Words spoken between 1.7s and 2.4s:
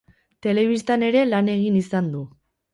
izan du.